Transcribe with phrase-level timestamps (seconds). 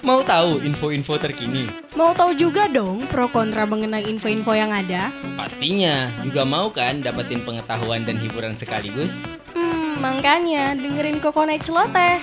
[0.00, 1.68] Mau tahu info-info terkini?
[1.92, 5.12] Mau tahu juga dong pro kontra mengenai info-info yang ada?
[5.36, 6.08] Pastinya.
[6.24, 9.20] Juga mau kan dapetin pengetahuan dan hiburan sekaligus?
[9.52, 12.16] Hmm, makanya dengerin Kokonet Celoteh.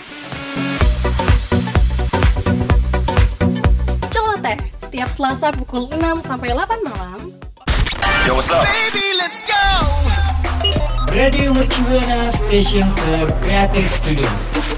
[4.10, 7.30] Celoteh, setiap Selasa pukul 6 sampai 8 malam.
[8.26, 8.66] Yo, what's up?
[11.14, 14.77] Radio Mercubuana Station for Creative Studio.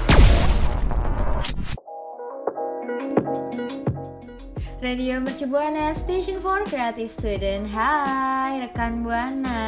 [4.90, 7.70] Radio Mercu Buana Station for Creative Student.
[7.70, 9.62] Hai rekan Buana.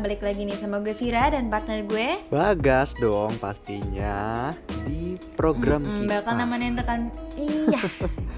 [0.00, 2.24] Balik lagi nih sama gue Vira dan partner gue.
[2.32, 4.56] Bagas dong pastinya
[4.88, 6.24] di program Hmm, kita.
[6.24, 7.84] Bakal nemenin rekan Iya.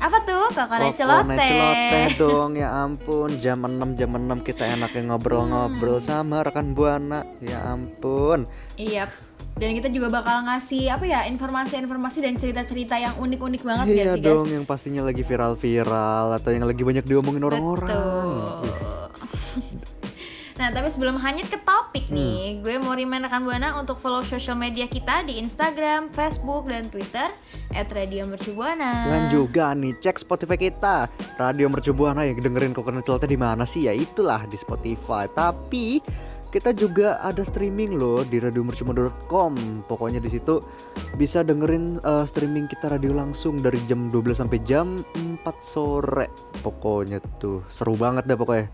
[0.03, 0.51] Apa tuh?
[0.51, 3.39] Kokonet celoteh celoteh dong ya ampun.
[3.39, 6.09] Jam 6 jam 6 kita enaknya ngobrol-ngobrol Hmm.
[6.11, 7.23] sama rekan buana.
[7.39, 8.51] Ya ampun.
[8.75, 9.07] Iya
[9.59, 14.15] dan kita juga bakal ngasih apa ya informasi-informasi dan cerita-cerita yang unik-unik banget iya gak
[14.15, 14.31] sih guys?
[14.31, 18.27] dong yang pastinya lagi viral-viral atau yang lagi banyak diomongin orang-orang.
[20.59, 22.19] Nah, tapi sebelum hanyut ke topik Hmm.
[22.19, 26.91] nih, gue mau remind rekan Buana untuk follow social media kita di Instagram, Facebook, dan
[26.91, 27.31] Twitter
[27.71, 29.07] @radiomercubuana.
[29.07, 31.07] Dan juga nih cek Spotify kita
[31.39, 36.03] Radio Mercu Buana yang dengerin Kokonet Celoteh di mana sih ya itulah di Spotify Tapi
[36.49, 40.65] kita juga ada streaming loh di radiomercubuana.com Pokoknya di situ
[41.21, 46.33] bisa dengerin eh, streaming kita radio langsung dari jam 12 sampai jam 4 sore
[46.65, 48.67] Pokoknya tuh seru banget dah pokoknya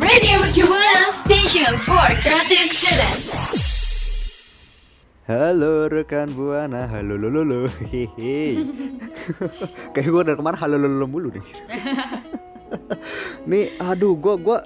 [0.00, 3.30] Radio Mercubuana Station for Creative Students.
[5.30, 8.66] Halo rekan Buana, halo lo lo lo, hehe.
[9.94, 11.46] Kayak gue dari kemarin halo lo lo mulu nih.
[13.50, 14.58] nih, aduh, gue gua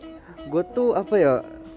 [0.48, 1.34] gua tuh apa ya?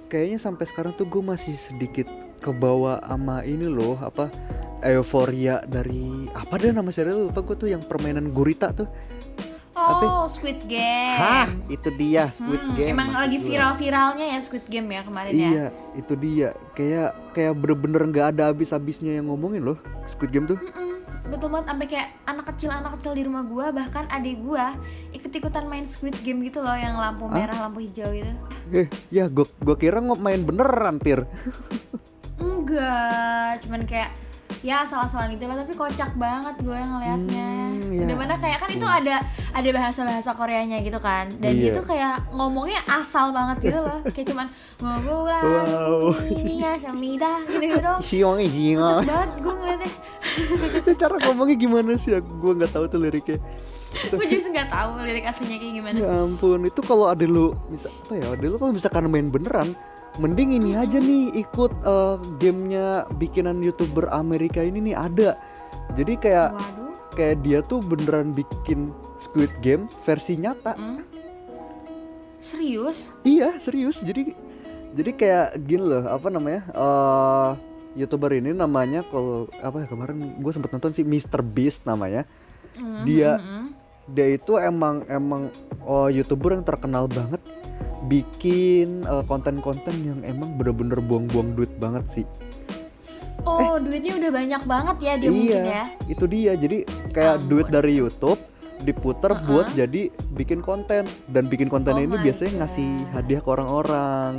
[0.07, 2.07] Kayaknya sampai sekarang tuh gue masih sedikit
[2.39, 4.31] kebawa sama ini loh, apa
[4.79, 8.88] euforia dari apa deh nama serial lupa gue tuh yang permainan gurita tuh.
[9.77, 11.19] Oh, Squid Game.
[11.19, 12.95] Hah, itu dia Squid Hmm, Game.
[12.97, 15.50] Emang lagi viral-viralnya ya Squid Game ya kemarin ya.
[15.51, 16.50] Iya, itu dia.
[16.72, 19.77] Kayak kayak bener-bener nggak ada habis-habisnya yang ngomongin loh
[20.09, 20.56] Squid Game tuh.
[20.56, 20.87] Mm-mm,
[21.27, 24.73] betul banget sampai kayak anak kecil anak kecil di rumah gua bahkan adik gua
[25.11, 28.31] ikut-ikutan main Squid Game gitu loh yang lampu merah lampu hijau gitu.
[28.71, 31.27] Eh, ya gua gua kira ngop main beneran, Pir.
[32.39, 34.11] Enggak, cuman kayak
[34.59, 37.50] ya asal-asalan gitu lah tapi kocak banget gue yang ngelihatnya.
[37.78, 39.16] Hmm, ya Di mana kayak kan itu ada
[39.51, 41.73] ada bahasa-bahasa Koreanya gitu kan dan Iya.
[41.73, 44.47] tuh kayak ngomongnya asal banget gitu loh kayak cuman
[44.78, 46.13] ngomong Wow.
[46.25, 48.00] ini ya samida gitu gitu dong.
[48.01, 48.38] Siong
[49.00, 49.91] banget gue ngeliatnya
[50.79, 52.13] Itu cara ngomongnya gimana sih?
[52.38, 53.39] Gua nggak tahu tuh liriknya.
[53.88, 57.88] gue justru nggak tahu lirik aslinya kayak gimana Ya ampun, itu kalau ada lu bisa
[57.88, 58.25] apa ya?
[58.29, 59.74] Ada lu kalau misalkan main beneran,
[60.17, 65.38] mending ini aja nih ikut eh, gamenya bikinan youtuber Amerika ini nih ada.
[65.94, 66.75] Jadi kayak waduh
[67.13, 70.73] kayak dia tuh beneran bikin Squid Game versi nyata.
[70.73, 71.01] hmm?
[72.38, 74.38] serius Iya serius jadi
[74.94, 77.50] jadi kayak gini loh apa namanya eh
[77.97, 82.29] youtuber ini namanya kalau apa ya kemarin gue sempet nonton sih Mr Beast namanya
[82.77, 83.66] Mhm, Dia- mhm.
[84.07, 85.50] dia itu emang emang
[85.81, 87.41] oh, youtuber yang terkenal banget
[88.07, 92.25] bikin eh, konten-konten yang emang bener-bener buang-buang duit banget sih
[93.44, 96.78] oh duitnya udah banyak banget ya dia mungkin ya itu dia jadi
[97.12, 97.47] kayak Ampun.
[97.47, 98.40] duit dari YouTube
[98.78, 99.44] diputer Uh-uh.
[99.44, 103.09] buat jadi bikin konten dan bikin konten Oh ini biasanya ngasih God.
[103.12, 104.34] hadiah ke orang-orang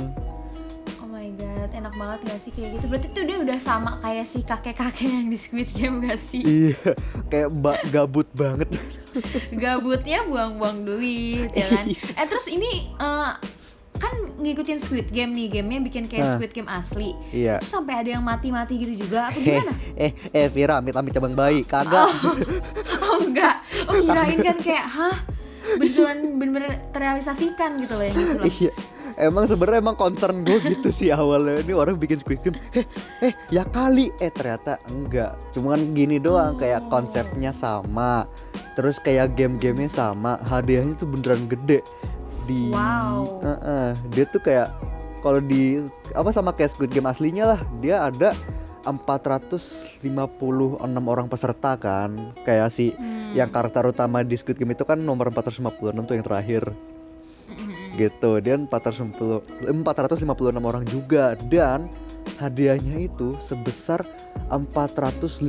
[0.95, 2.85] Oh my god, enak banget gak sih kayak gitu?
[2.87, 6.39] Berarti tuh dia udah sama kayak si kakek-kakek yang di Squid Game gak sih?
[6.39, 6.77] iya
[7.27, 8.71] kayak ba- gabut banget
[9.53, 11.85] Gabutnya buang-buang duit ya kan?
[11.89, 13.31] Eh terus ini eh,
[13.99, 16.33] kan ngikutin Squid Game nih, gamenya bikin kayak Nah.
[16.33, 17.11] Squid Game asli.
[17.29, 19.27] iya Terus sampai ada yang mati-mati gitu juga?
[19.27, 19.73] Apa eh gimana?
[19.95, 22.07] eh eh Vira amit amit cabang bayi kagak
[23.05, 23.55] Oh enggak,
[23.85, 25.15] oh kirain kan kayak hah?
[25.69, 28.45] Beneran bener-bener terrealisasikan gitu loh yang gitu loh.
[28.49, 28.71] iya
[29.19, 32.87] emang sebenarnya emang concern gue gitu sih awalnya ini orang bikin Squid Game eh
[33.21, 38.25] eh ya kali eh ternyata enggak cuman gini doang kayak konsepnya sama
[38.73, 41.83] terus kayak game-gamenya sama hadiahnya tuh beneran gede
[42.49, 43.45] di Wow.
[43.45, 44.73] Heeh, dia tuh kayak
[45.21, 45.85] kalau di
[46.17, 48.33] apa sama kayak Squid Game aslinya lah dia ada
[48.81, 50.01] 456
[51.05, 53.35] orang peserta kan kayak si Hmm.
[53.37, 56.63] yang karakter utama di Squid Game itu kan nomor 456 tuh yang terakhir
[57.51, 57.99] Mm-mm.
[57.99, 59.45] gitu dan 450
[59.85, 60.25] 456
[60.57, 61.85] orang juga dan
[62.39, 64.07] hadiahnya itu sebesar
[64.47, 65.43] 456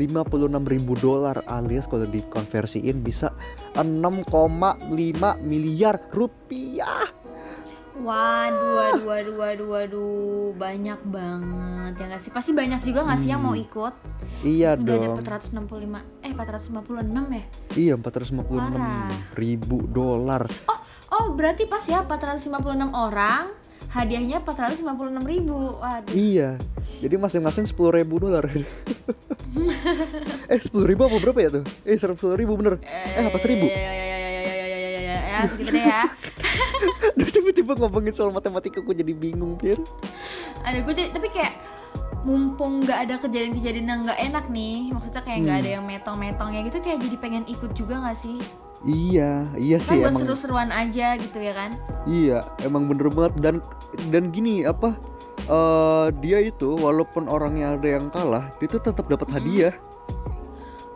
[0.66, 3.30] ribu dolar alias kalau dikonversiin bisa
[3.72, 4.90] 6,5
[5.40, 7.06] miliar rupiah
[8.00, 10.08] Waduh, waduh, waduh, waduh, waduh,
[10.56, 12.32] banyak banget ya nggak sih?
[12.32, 13.60] Pasti banyak juga nggak sih yang mau Hmm.
[13.60, 13.92] ikut?
[14.40, 17.44] iya Udah dong dapet 165, eh 456 ya
[17.76, 19.12] Iya 456 Parah.
[19.36, 20.48] ribu dolar.
[20.64, 20.80] oh
[21.12, 22.56] oh berarti pas ya 456
[22.88, 23.52] orang
[23.90, 24.86] hadiahnya 456
[25.26, 25.76] ribu.
[25.82, 26.14] Waduh.
[26.14, 26.56] iya.
[27.00, 28.46] Jadi masing-masing 10 ribu dolar.
[30.46, 31.64] Eh 10 ribu apa berapa ya tuh?
[31.82, 32.78] Eh 10 ribu bener.
[32.86, 33.66] Eh apa seribu?
[33.66, 34.10] Ya
[35.48, 36.04] segitu ya
[37.16, 39.80] ya tiba-tiba ngomongin soal matematika gue jadi bingung pir
[40.64, 41.54] ada gue tapi kayak
[42.20, 45.64] mumpung nggak ada kejadian-kejadian yang nggak enak nih maksudnya kayak nggak hmm.
[45.64, 48.36] ada yang metong-metongnya gitu kayak jadi pengen ikut juga nggak sih?
[48.80, 50.22] Iya, iya kan sih buat emang.
[50.24, 51.70] seru-seruan aja gitu ya kan
[52.08, 53.54] Iya, emang bener banget dan
[54.08, 54.96] dan gini apa?
[55.50, 59.74] eh dia itu walaupun orangnya ada yang kalah, dia tuh tetap dapat hadiah.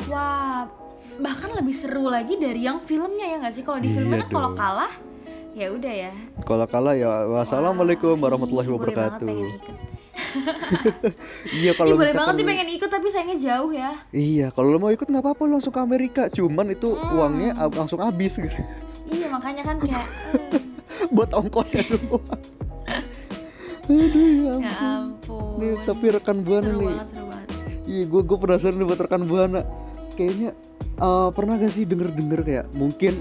[0.06, 0.68] wah
[1.16, 4.30] bahkan lebih seru lagi dari yang filmnya ya nggak sih kalau di Iya filmnya kan
[4.30, 4.92] kalau kalah
[5.54, 9.93] ya udah ya Kalau kalah ya wassalamualaikum Wah, warahmatullahi banget wabarakatuh.
[11.56, 14.88] Iya kalau boleh banget sih pengen ikut tapi sayangnya jauh ya Iya, kalau lo mau
[14.88, 16.22] ikut nggak apa-apa langsung ke Amerika.
[16.28, 17.14] Cuman itu Hmm.
[17.14, 18.58] uangnya ab- langsung habis gitu.
[19.06, 20.04] iya makanya kan kayak
[21.10, 22.22] Buat ongkosnya doang.
[23.84, 24.08] Aduh
[24.40, 24.54] ya.
[24.62, 25.58] ya ampun.
[25.58, 26.88] Nih, ampun tapi rekan buana seru nih.
[26.90, 27.48] banget seru banget
[27.84, 29.60] Iya, gue gue penasaran nih buat rekan buana.
[30.14, 30.50] Kayaknya
[30.96, 33.20] eh, pernah gak sih denger-denger kayak mungkin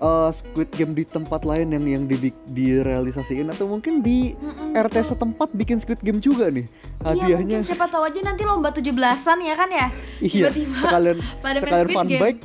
[0.00, 2.16] eh, Squid Game di tempat lain yang yang di,
[2.46, 4.72] direalisasiin atau mungkin di Mm-mm.
[4.74, 7.58] RT setempat bikin Squid Game juga nih Iya hadiahnya.
[7.58, 9.86] mungkin siapa tahu aja nanti lomba 17-an ya kan ya
[10.18, 12.22] Iya, Tiba-tiba sekalian pada sekalian fun Game.
[12.22, 12.42] bike.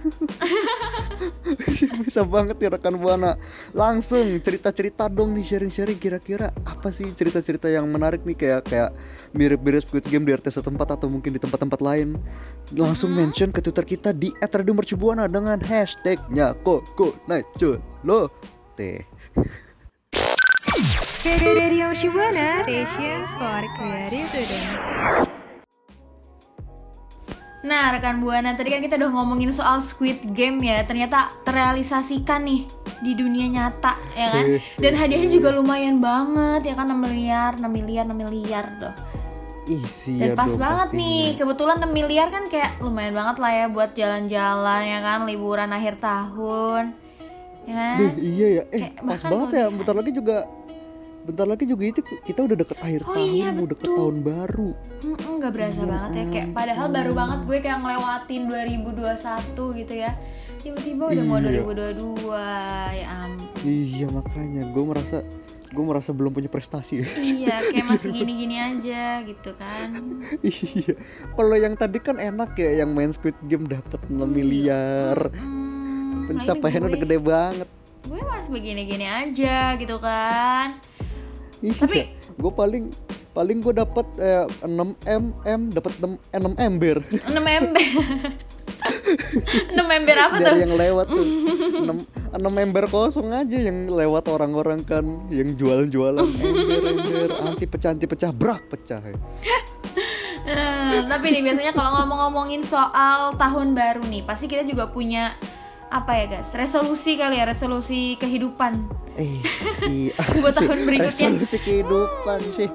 [2.04, 3.36] Bisa banget ya rekan buana.
[3.76, 8.90] Langsung cerita-cerita dong nih sharing-sharing kira-kira apa sih cerita-cerita yang menarik nih kayak kayak
[9.36, 12.16] mirip-mirip Squid Game di RT setempat atau mungkin di tempat-tempat lain.
[12.74, 18.28] Langsung mention ke Twitter kita di @radiomercubuana dengan hashtagnya koko nacho lo
[18.74, 19.04] teh.
[21.44, 25.29] Radio Shibuana Station for Creative Student.
[27.60, 32.64] Nah rekan Buana tadi kan kita udah ngomongin soal Squid Game ya Ternyata terrealisasikan nih
[33.04, 34.44] di dunia nyata ya kan
[34.80, 38.94] Dan hadiahnya juga lumayan banget ya kan 6 miliar, 6 miliar, 6 miliar tuh
[39.68, 43.94] Isi Dan pas banget nih, kebetulan 6 miliar kan kayak lumayan banget lah ya buat
[43.94, 46.96] jalan-jalan ya kan, liburan akhir tahun.
[47.70, 47.96] Ya kan?
[48.02, 48.62] Duh, iya ya.
[48.74, 49.64] Eh, Kayak pas banget ya.
[49.70, 50.36] Bentar lagi juga
[51.20, 53.96] bentar lagi juga itu kita udah deket akhir Oh tahun, iya, mau deket betul.
[53.98, 54.70] tahun baru.
[55.00, 59.94] Mm-mm, gak berasa Iya banget ya kayak padahal baru banget gue kayak ngelewatin 2021 gitu
[59.94, 60.10] ya.
[60.58, 61.60] Tiba-tiba udah mau Iya.
[61.62, 62.40] 2022.
[62.94, 63.60] Ya ampun.
[63.62, 65.16] Iya makanya gue merasa
[65.70, 67.04] gue merasa belum punya prestasi.
[67.14, 69.88] Iya, kayak masih gini-gini aja gitu kan.
[70.42, 70.94] iya.
[71.30, 75.30] Kalau yang tadi kan enak ya yang main Squid Game dapat 6 miliar.
[75.30, 77.68] Mm, nah ini Pencapaiannya udah gede banget.
[78.02, 80.80] Gue masih begini-gini aja gitu kan.
[81.60, 81.74] Iya.
[81.76, 82.08] Tapi-
[82.40, 82.84] gue paling
[83.30, 86.96] paling gue dapat eh, 6 m m dapat 6, 6 ember.
[87.04, 87.86] 6 ember.
[88.80, 90.46] 6 ember apa tuh?
[90.48, 91.26] dari yang lewat tuh.
[91.84, 97.28] 6, 6 ember kosong aja yang lewat orang-orang kan yang jualan-jualan ember ember.
[97.44, 99.04] Anti pecah anti pecah brak pecah.
[100.40, 105.36] Hmm, tapi nih biasanya kalau ngomong-ngomongin soal tahun baru nih, pasti kita juga punya
[105.90, 106.50] apa ya guys?
[106.52, 108.78] Resolusi kali ya, resolusi kehidupan.
[109.12, 109.42] eh
[109.90, 111.28] iya Buat sih, tahun berikutnya.
[111.28, 112.70] resolusi kehidupan sih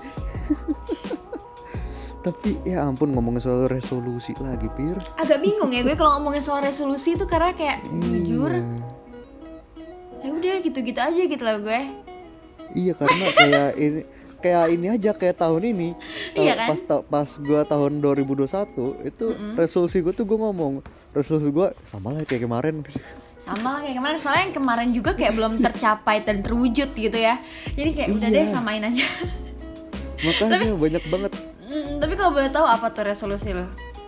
[2.21, 6.60] tapi ya ampun ngomongin soal resolusi lagi pir Agak bingung ya gue kalau ngomongin soal
[6.60, 8.65] resolusi itu karena kayak jujur Iya.
[10.19, 11.81] ya udah gitu-gitu aja gitu lah gue.
[12.74, 14.01] Iya karena kayak ini
[14.46, 15.90] kayak ini aja kayak tahun ini
[16.38, 16.68] Iya kan?
[16.70, 18.46] pas ta- pas gua tahun 2021
[19.04, 19.25] itu
[19.56, 22.86] resolusi gua tuh gua ngomong resolusi gua sama lah kayak kemarin
[23.44, 27.38] Sama lah kayak kemarin soalnya yang kemarin juga kayak belum tercapai dan terwujud gitu ya.
[27.72, 28.38] Jadi kayak udah Iya.
[28.40, 29.06] deh samain aja.
[30.18, 31.34] makanya banyak banget
[31.66, 33.66] Hmm, tapi kalau boleh tahu apa tuh resolusi lo?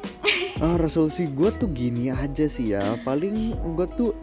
[0.63, 3.33] ah resolusi gua tuh gini aja sih ya paling
[3.67, 4.13] gua tuh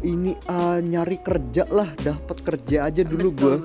[0.00, 3.56] ini ah, nyari kerja lah dapat kerja aja dulu betul.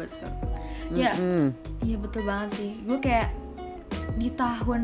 [0.89, 1.53] Ya, Mm-mm.
[1.79, 2.71] Iya betul banget sih.
[2.81, 3.29] Gue kayak
[4.17, 4.81] di tahun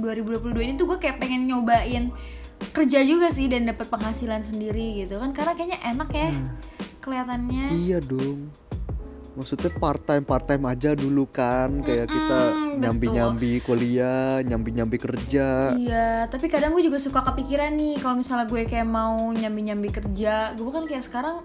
[0.00, 2.14] 2022 ini tuh gue kayak pengen nyobain
[2.70, 6.28] kerja juga sih dan dapat penghasilan sendiri gitu kan karena kayaknya enak ya
[7.00, 7.64] kelihatannya.
[7.72, 8.52] iya dong
[9.32, 14.70] maksudnya part time part time aja dulu kan kayak kita Mm-mm, nyambi nyambi kuliah nyambi
[14.74, 19.30] nyambi kerja Iya, tapi kadang gue juga suka kepikiran nih kalau misalnya gue kayak mau
[19.30, 21.40] nyambi-nyambi kerja, gue kan kayak sekarang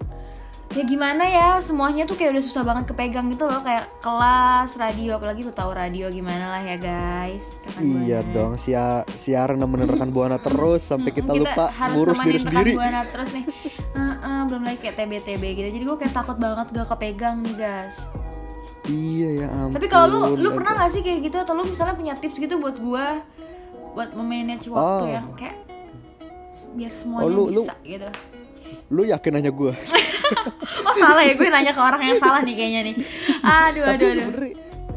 [0.76, 5.16] ya gimana ya semuanya tuh kayak udah susah banget kepegang gitu loh kayak kelas radio
[5.16, 8.34] apalagi lu tahu radio gimana lah ya guys rekan Iya Buana.
[8.34, 12.44] dong, sia siaran nemenin rekan buana terus sampai kita, Mm-mm, lupa harus ngurus diri rekan
[12.44, 12.72] sendiri.
[12.74, 13.44] Buana terus nih
[13.90, 17.96] Heeh, belum lagi kayak TB-TB gitu jadi gue kayak takut banget gak kepegang nih guys
[18.84, 19.72] Iya ya ampun.
[19.72, 22.54] tapi kalau lu lu pernah gak sih kayak gitu atau lu misalnya punya tips gitu
[22.56, 23.06] buat gue
[23.90, 25.08] buat memanage waktu Oh.
[25.08, 25.56] yang kayak
[26.70, 28.12] biar semuanya Oh, lu- lu- bisa gitu
[28.88, 29.72] Lu yakin nanya gue?
[30.86, 32.94] oh salah ya gue nanya ke orang yang salah nih kayaknya nih.
[33.42, 34.22] Aduh Tapi aduh aduh.
[34.26, 34.54] sebenarnya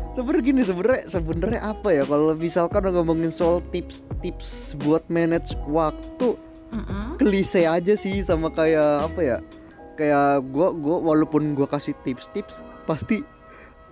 [0.09, 2.03] sebenarnya gini sebenarnya sebenarnya apa ya?
[2.03, 6.35] Kalau misalkan ngomongin soal tips-tips buat manage waktu
[6.75, 7.17] Mm-mm.
[7.17, 9.37] klise aja sih sama kayak apa ya?
[9.95, 13.21] Kayak gua gua walaupun gua kasih tips-tips pasti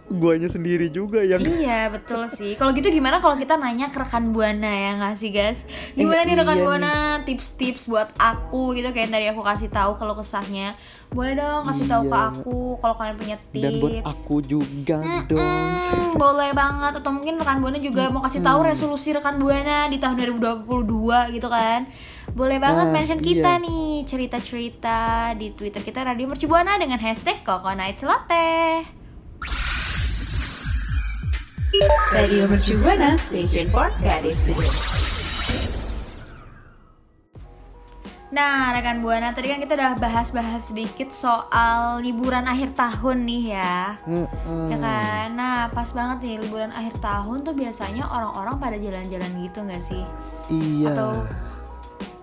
[0.10, 2.56] guanya sendiri juga yang Iya betul sih.
[2.56, 5.68] Kalau gitu gimana kalau kita nanya ke rekan buana ya nggak sih guys?
[5.94, 9.68] Gimana Eh, nih rekan iya buana tips-tips buat aku gitu kayak yang tadi aku kasih
[9.68, 10.80] tahu kalau kesahnya.
[11.08, 12.28] Boleh dong kasih tahu ke Iya.
[12.30, 13.62] aku kalau kalian punya tips.
[13.62, 15.44] dan buat aku juga dong
[15.76, 19.98] Hmm, boleh banget atau mungkin rekan buana juga mau kasih tahu resolusi rekan buana di
[19.98, 21.84] tahun 2022 gitu kan.
[22.30, 23.26] Boleh banget Ah, mention iya.
[23.26, 25.00] kita nih cerita-cerita
[25.34, 28.88] di Twitter kita Radio Mercu Buana dengan hashtag Coconut Latte.
[32.16, 34.72] Radio Mercu Buana Station for Creative Studio.
[38.32, 44.00] Nah, rekan Buana, tadi kan kita udah bahas-bahas sedikit soal liburan akhir tahun nih ya.
[44.08, 44.72] Mm-mm.
[44.72, 45.28] Ya kan?
[45.36, 50.04] Nah, pas banget nih liburan akhir tahun tuh biasanya orang-orang pada jalan-jalan gitu nggak sih?
[50.48, 51.28] iya Atau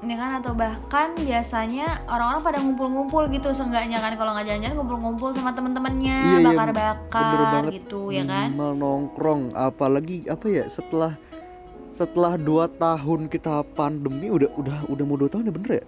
[0.05, 4.13] ini kan atau bahkan biasanya orang-orang pada ngumpul-ngumpul gitu seenggaknya kan.
[4.15, 7.73] Kalau nggak jalan-jalan ngumpul-ngumpul sama temen-temennya Iya, iya, bakar-bakar banget.
[7.81, 8.53] gitu ya kan?
[8.53, 11.17] Minimal nongkrong apalagi apa ya setelah
[11.89, 15.85] setelah dua tahun kita pandemi udah udah udah mau dua tahun ya bener ya?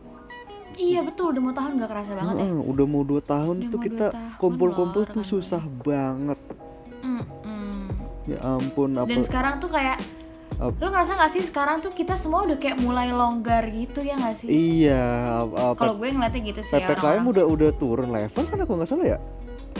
[0.77, 2.45] Iya betul udah mau tahun nggak kerasa banget ya.
[2.49, 6.37] Heeh, udah mau dua tahun Udah tuh kita kumpul-kumpul tuh susah banget.
[7.05, 7.93] Mm-mm.
[8.27, 10.03] ya ampun apa dan sekarang tuh kayak
[10.57, 14.17] Ap- lu ngerasa gak sih sekarang tuh kita semua udah kayak mulai longgar gitu ya
[14.17, 15.05] gak sih iya
[15.45, 17.29] apa kalau gue ngeliatnya gitu sih ya ppkm orang-orang.
[17.29, 19.19] udah udah turun level kan aku nggak salah ya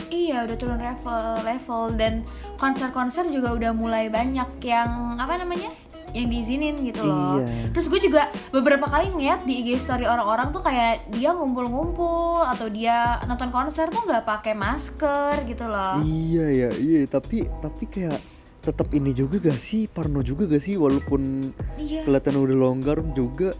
[0.07, 2.13] iya udah turun level level dan
[2.55, 5.73] konser-konser juga udah mulai banyak yang apa namanya
[6.09, 7.73] yang diizinin gitu loh Iya.
[7.73, 12.69] terus gue juga beberapa kali ngeliat di IG story orang-orang tuh kayak dia ngumpul-ngumpul atau
[12.69, 18.21] dia nonton konser tuh nggak pakai masker gitu loh iya ya iya tapi tapi kayak
[18.67, 23.55] tetap ini juga gak sih parno juga gak sih walaupun iya kelihatan udah longgar juga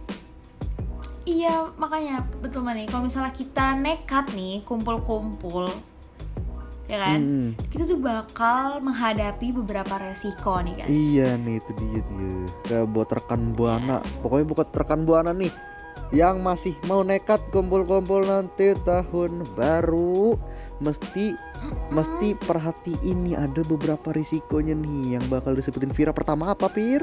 [1.27, 2.87] Iya, makanya betul nih.
[2.87, 5.67] Kalau misalnya kita nekat nih kumpul-kumpul,
[6.87, 7.19] ya kan?
[7.19, 7.47] Mm-mm.
[7.67, 10.87] Kita tuh bakal menghadapi beberapa resiko nih, guys.
[10.87, 12.31] Iya nih itu dia dia.
[12.63, 13.99] Kayak buat rekan buana.
[14.23, 15.51] Pokoknya buat rekan buana nih
[16.09, 20.39] yang masih mau nekat kumpul-kumpul nanti tahun baru
[20.77, 21.33] mesti
[21.89, 27.01] mesti perhatiin nih ada beberapa risikonya nih yang bakal disebutin Vira pertama apa Pir?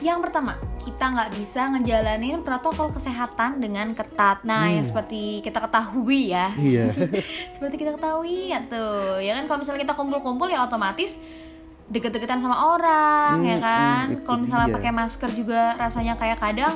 [0.00, 4.40] Yang pertama, kita nggak bisa ngejalanin protokol kesehatan dengan ketat.
[4.46, 6.94] Nah, yang seperti kita ketahui ya, Iya.
[7.54, 9.44] seperti kita ketahui ya tuh, ya kan?
[9.44, 11.18] Kalau misalnya kita kumpul-kumpul ya otomatis
[11.90, 14.04] deket-deketan sama orang, ya Hmm, kan?
[14.08, 14.76] hmm, Kalau misalnya dia.
[14.78, 16.74] pakai masker juga rasanya kayak kadang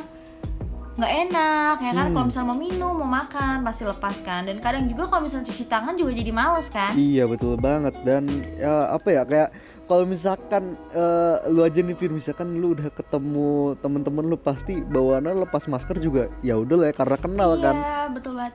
[0.94, 2.06] nggak enak ya kan?
[2.06, 2.14] Hmm.
[2.14, 4.46] kalau misalnya mau minum mau makan pasti lepas kan?
[4.46, 6.94] Dan kadang juga kalau misalnya cuci tangan juga jadi males kan?
[6.94, 7.94] Iya betul banget.
[8.06, 9.50] Dan ya, apa ya kayak
[9.84, 15.44] kalau misalkan eh, lu aja nih Fir misalkan lu udah ketemu temen-temen lu pasti bawaannya
[15.44, 17.74] lepas masker juga ya udah lah ya karena kenal kan.
[17.74, 18.54] iya betul banget.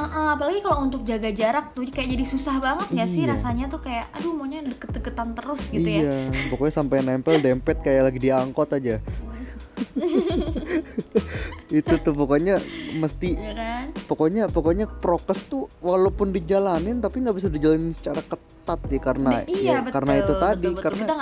[0.00, 3.36] Uh-uh, apalagi kalau untuk jaga jarak tuh kayak jadi susah banget ya sih Iya.
[3.36, 6.00] rasanya tuh kayak aduh maunya deket-deketan terus gitu ya.
[6.06, 6.14] Iya
[6.48, 8.96] pokoknya sampai nempel dempet kayak lagi diangkot aja
[11.80, 12.58] itu tuh pokoknya
[12.98, 18.80] mesti ya kan pokoknya pokoknya prokes tuh walaupun dijalanin tapi nggak bisa dijalanin secara ketat
[18.90, 20.82] ya karena Nah, iya ya, betul karena itu tadi betul, betul.
[20.82, 21.14] karena kita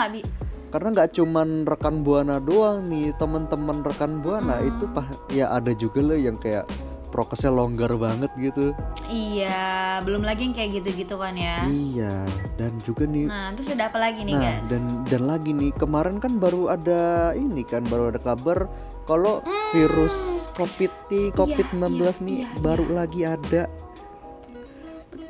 [0.68, 6.04] karena nggak cuman rekan buana doang nih teman-teman rekan buana itu pah ya ada juga
[6.04, 6.68] loh yang kayak
[7.08, 8.72] prokesnya longgar banget gitu.
[9.08, 11.64] Iya belum lagi yang kayak gitu-gitu kan ya.
[11.66, 14.66] Iya dan juga nih nah terus ada apa lagi nih nah guys?
[14.68, 18.66] dan dan lagi nih kemarin kan baru ada ini kan baru ada kabar
[19.06, 19.40] kalau
[19.72, 21.94] virus covid nih covid 19 Hmm.
[21.94, 23.62] iya, nih iya, baru lagi ada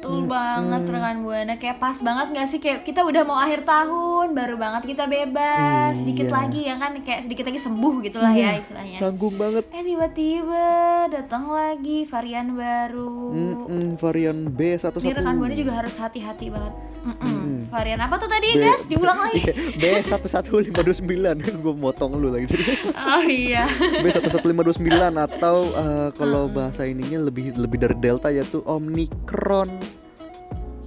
[0.08, 1.54] Betul banget rekan buana.
[1.54, 2.58] Kayak pas banget nggak sih?
[2.58, 5.92] Kayak kita udah mau akhir tahun baru banget kita bebas.
[5.94, 6.32] Sedikit Iya.
[6.34, 6.90] lagi ya kan?
[6.98, 8.98] Kayak sedikit lagi sembuh gitulah ya Iya, istilahnya.
[8.98, 9.64] nanggung banget.
[9.68, 10.64] Eh tiba-tiba
[11.08, 13.16] datang lagi varian baru.
[13.28, 16.72] Mm-mm, varian B satu ini rekan buana juga harus hati-hati banget.
[16.98, 17.68] Mm-mm.
[17.68, 19.44] varian apa tuh tadi B- guys diulang lagi.
[19.80, 21.36] B satu satu lima dua sembilan.
[21.62, 22.48] Gue motong lu lagi
[22.88, 23.68] oh iya.
[23.94, 28.28] B satu satu lima dua sembilan atau eh, kalau bahasa ininya lebih lebih dari delta
[28.28, 29.68] yaitu omikron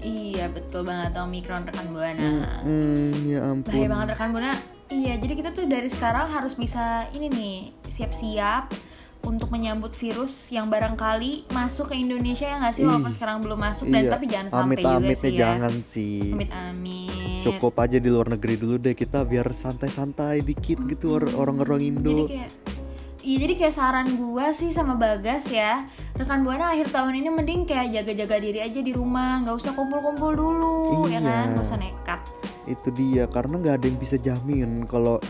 [0.01, 2.61] iya betul banget omikron rekan buana.
[2.65, 4.53] Mm, ya bahaya ampun banget rekan buana.
[4.91, 8.73] Iya jadi kita tuh dari sekarang harus bisa ini nih siap-siap
[9.21, 12.83] untuk menyambut virus yang barangkali masuk ke Indonesia ya nggak sih?
[12.83, 14.11] Walaupun sekarang belum masuk dan iya.
[14.11, 15.39] tapi jangan sampai juga amit-amitnya sih ya.
[15.39, 16.19] jangan sih.
[16.33, 17.41] Amit-amit.
[17.45, 21.89] Cukup aja di luar negeri dulu deh kita biar santai-santai dikit gitu or- orang-orang jadi
[21.93, 22.80] Indo kayak
[23.21, 25.85] Iya jadi kayak saran gua sih sama Bagas ya
[26.17, 30.33] Rekan Buana akhir tahun ini mending kayak jaga-jaga diri aja di rumah nggak usah kumpul-kumpul
[30.33, 31.19] dulu ya Iya.
[31.21, 31.45] kan?
[31.53, 32.19] Nggak usah nekat.
[32.65, 35.21] Itu dia karena nggak ada yang bisa jamin kalau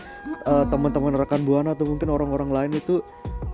[0.48, 3.04] uh, teman-teman rekan buana atau mungkin orang-orang lain itu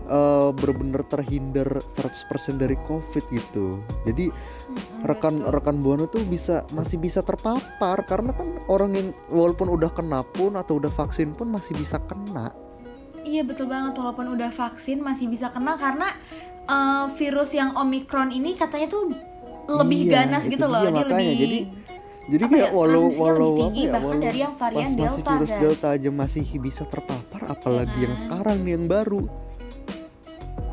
[0.06, 1.68] uh, benar-benar terhindar
[1.98, 3.82] 100% dari covid gitu.
[4.06, 4.30] Jadi
[5.02, 5.50] rekan betul.
[5.50, 10.54] rekan buana tuh bisa masih bisa terpapar karena kan orang yang walaupun udah kena pun
[10.54, 12.50] atau udah vaksin pun masih bisa kena
[13.28, 16.16] Iya betul banget walaupun udah vaksin masih bisa kena karena
[16.64, 19.12] eh, virus yang omikron ini katanya tuh
[19.68, 21.12] lebih Iya, ganas itu gitu loh dia dia makanya.
[21.12, 21.58] lebih Jadi
[22.26, 24.80] jadi apa kayak ya, walau walau lebih apa tinggi ya bahkan walau dari yang varian
[24.80, 25.60] pas masih Delta, virus guys.
[25.60, 28.20] delta aja masih bisa terpapar apalagi yang kan?
[28.22, 29.22] sekarang nih yang baru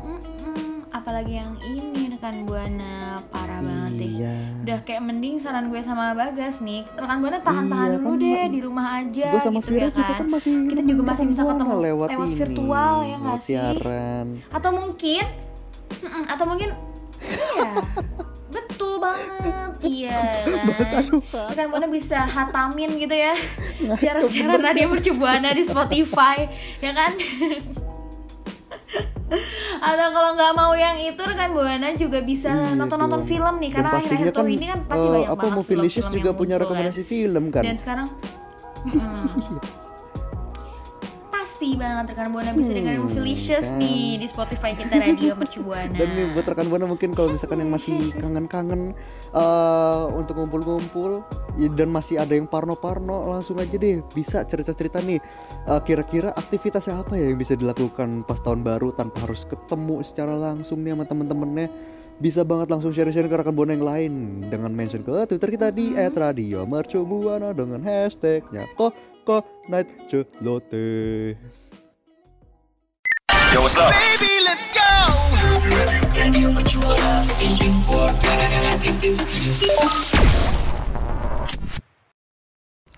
[0.02, 2.94] Mm-mm, apalagi yang ini rekan buana
[3.28, 4.34] parah banget deh iya.
[4.64, 6.82] Udah kayak mending saran gue sama Bagas nih.
[6.90, 9.88] Rekan buana tahan-tahan Iya, dulu kan, deh di rumah aja gue sama gitu Vira ya
[9.88, 10.18] juga kan.
[10.18, 13.48] kan masih Kita juga masih rekan bisa ketemu lewat, lewat ini virtual, ya nggak sih?
[13.52, 14.26] siaran.
[14.48, 15.24] Atau mungkin
[16.26, 16.68] atau mungkin
[17.20, 17.68] iya.
[18.46, 20.18] Betul banget iya
[20.56, 21.04] kan?
[21.52, 23.36] Rekan buana bisa hatamin gitu ya.
[23.92, 26.48] Siaran-siaran radio mercubuana di Spotify
[26.80, 27.12] ya kan
[29.90, 33.90] atau kalau nggak mau yang itu rekan buana juga bisa Iya nonton-nonton film nih karena
[33.98, 36.62] akhir-akhir kan, ini kan pasti eh, banyak apa banget Movielicious film-film juga yang punya kan.
[36.62, 37.62] rekomendasi film kan?
[37.66, 38.06] Dan sekarang
[38.86, 39.85] mm,
[41.56, 43.80] pasti banget rekan buana bisa dengerin Hmm, Movielicious kan.
[43.80, 47.72] nih di Spotify kita radio mercubuana dan nih buat rekan buana mungkin kalau misalkan yang
[47.72, 48.92] masih kangen-kangen
[49.32, 51.24] eh, untuk ngumpul-ngumpul
[51.56, 54.04] ya, dan masih ada yang parno-parno langsung aja deh.
[54.12, 55.16] Bisa cerita-cerita nih
[55.64, 60.36] eh, kira-kira aktivitasnya apa ya yang bisa dilakukan pas tahun baru tanpa harus ketemu secara
[60.36, 61.72] langsung nih sama temen-temennya?
[62.20, 64.12] Bisa banget langsung share-share ke rekan buana yang lain
[64.44, 68.68] dengan mention ke Twitter kita di @radiomercubuana dengan hashtagnya
[69.26, 71.34] Koko Night Celote.
[76.14, 79.50] Radio Mercubuana Station for Creative Studio.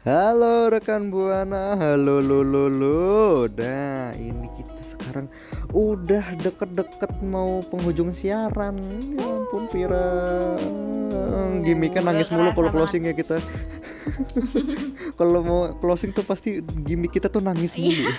[0.04, 3.48] Halo rekan buana, halo lo lo lo.
[3.48, 5.32] Nah ini kita sekarang
[5.72, 8.76] udah deket-deket mau penghujung siaran.
[9.16, 10.60] Ya ampun Vira,
[11.64, 13.40] gimmicknya udah nangis mulu kalau closing ya kita.
[15.20, 18.08] kalau mau closing tuh pasti gimmick kita tuh nangis mulu.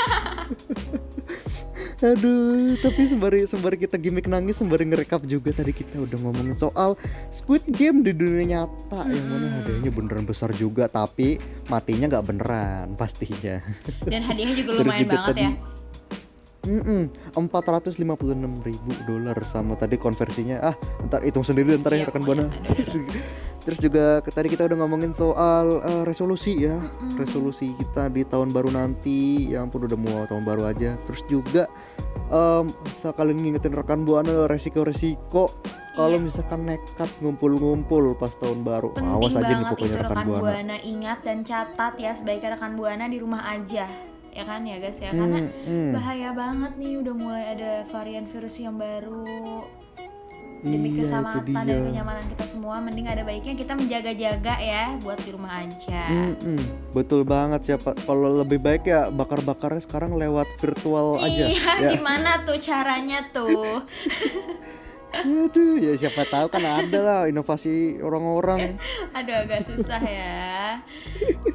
[2.00, 6.96] Aduh, tapi sembari sembari kita gimmick nangis sembari ngerekap juga tadi kita udah ngomongin soal
[7.28, 12.96] Squid Game di dunia nyata yang mana hadiahnya beneran besar juga tapi matinya nggak beneran
[12.96, 13.60] pastinya.
[14.08, 15.79] dan hadiahnya juga lumayan juga banget tadi- ya
[16.70, 18.06] Mm-mm, 456
[18.62, 20.62] ribu dolar sama tadi konversinya.
[20.62, 22.46] Ah ntar hitung sendiri ntar ya Iya, rekan buana
[23.66, 26.78] terus juga tadi kita udah ngomongin soal eh, resolusi ya.
[27.18, 29.50] Resolusi kita di tahun baru nanti.
[29.50, 30.94] Ya ampun udah mau tahun baru aja.
[31.10, 31.66] Terus juga
[32.30, 35.50] em sekalian ngingetin rekan buana resiko-resiko
[35.98, 36.24] kalau Iya.
[36.24, 38.94] misalkan nekat ngumpul-ngumpul pas tahun baru.
[38.94, 42.78] Penting awas aja nih pokoknya rekan rekan buana buana ingat dan catat ya sebaiknya rekan
[42.78, 43.90] buana di rumah aja
[44.32, 45.12] ya kan ya guys ya.
[45.12, 45.92] Karena Hmm, hmm.
[45.94, 49.64] bahaya banget nih udah mulai ada varian virus yang baru.
[50.60, 55.32] Demi Iya, keselamatan dan kenyamanan kita semua mending ada baiknya kita menjaga-jaga ya buat di
[55.32, 56.04] rumah aja.
[56.12, 56.60] Mm-mm,
[56.92, 61.48] betul banget siapa kalau lebih baik ya bakar-bakarnya sekarang lewat virtual aja.
[61.48, 61.90] Iya ya.
[61.96, 63.88] gimana tuh caranya tuh?
[65.16, 68.76] Aduh ya siapa tahu kan ada lah inovasi orang-orang.
[69.16, 70.84] Aduh agak susah ya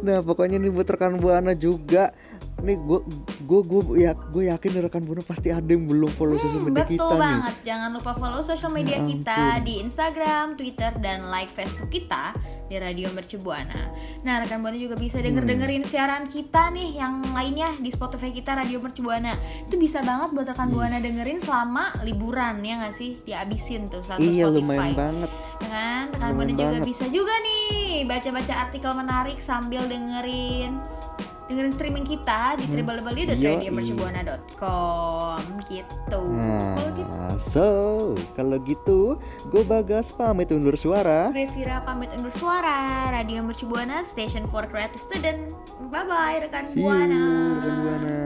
[0.02, 2.12] nah pokoknya nih buat rekan buana juga
[2.58, 3.00] nih gue
[3.42, 6.72] gue gue ya gue yakin nih rekan buana pasti ada yang belum follow sosial media
[6.78, 9.62] Hmm, Betul kita nih banget, jangan lupa follow social media Ya kita ampun.
[9.62, 12.32] di Instagram, Twitter, dan like Facebook kita
[12.64, 13.92] di Radio Mercu Buana.
[14.22, 15.28] Nah, rekan Buana juga bisa Hmm.
[15.28, 19.36] denger-dengerin siaran kita nih yang lainnya di Spotify kita Radio Mercu Buana.
[19.62, 23.20] Itu bisa banget buat rekan Buana dengerin selama liburan ya nggak sih?
[23.22, 24.56] Dihabisin tuh satu iya Spotify.
[24.56, 26.04] lumayan banget Ya kan?
[26.10, 26.82] Rekan Buana juga banget.
[26.84, 27.68] bisa juga nih
[28.02, 30.80] baca-baca artikel menarik sambil dengerin
[31.46, 36.22] dengerin streaming kita di www.radiomercubuana.com gitu.
[36.26, 37.06] Kalau gitu.
[37.06, 37.66] Nah so
[38.34, 39.14] kalau gitu
[39.50, 41.30] gue bagas pamit undur suara.
[41.30, 43.10] Gue Vira pamit undur suara.
[43.14, 45.54] Radio Mercu Buana Station for Creative Student.
[45.88, 47.22] Bye bye rekan see you Buana.
[47.62, 48.25] rekan buana